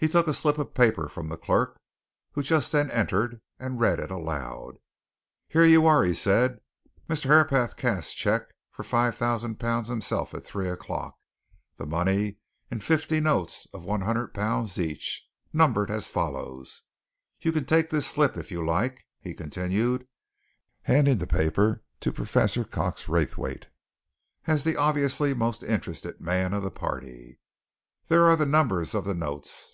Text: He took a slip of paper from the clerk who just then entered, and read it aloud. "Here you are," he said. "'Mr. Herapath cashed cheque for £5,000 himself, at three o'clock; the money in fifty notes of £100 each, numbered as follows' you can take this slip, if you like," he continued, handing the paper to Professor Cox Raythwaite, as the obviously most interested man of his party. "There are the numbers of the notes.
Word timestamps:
He 0.00 0.06
took 0.06 0.28
a 0.28 0.32
slip 0.32 0.58
of 0.58 0.74
paper 0.74 1.08
from 1.08 1.28
the 1.28 1.36
clerk 1.36 1.76
who 2.30 2.40
just 2.44 2.70
then 2.70 2.88
entered, 2.92 3.42
and 3.58 3.80
read 3.80 3.98
it 3.98 4.12
aloud. 4.12 4.76
"Here 5.48 5.64
you 5.64 5.86
are," 5.88 6.04
he 6.04 6.14
said. 6.14 6.60
"'Mr. 7.10 7.24
Herapath 7.24 7.74
cashed 7.76 8.16
cheque 8.16 8.54
for 8.70 8.84
£5,000 8.84 9.86
himself, 9.88 10.34
at 10.34 10.44
three 10.44 10.68
o'clock; 10.68 11.18
the 11.78 11.84
money 11.84 12.36
in 12.70 12.78
fifty 12.78 13.18
notes 13.18 13.66
of 13.74 13.82
£100 13.86 14.78
each, 14.78 15.28
numbered 15.52 15.90
as 15.90 16.06
follows' 16.06 16.82
you 17.40 17.50
can 17.50 17.64
take 17.64 17.90
this 17.90 18.06
slip, 18.06 18.36
if 18.36 18.52
you 18.52 18.64
like," 18.64 19.04
he 19.18 19.34
continued, 19.34 20.06
handing 20.82 21.18
the 21.18 21.26
paper 21.26 21.82
to 21.98 22.12
Professor 22.12 22.62
Cox 22.62 23.08
Raythwaite, 23.08 23.66
as 24.46 24.62
the 24.62 24.76
obviously 24.76 25.34
most 25.34 25.64
interested 25.64 26.20
man 26.20 26.54
of 26.54 26.62
his 26.62 26.70
party. 26.70 27.40
"There 28.06 28.22
are 28.26 28.36
the 28.36 28.46
numbers 28.46 28.94
of 28.94 29.04
the 29.04 29.12
notes. 29.14 29.64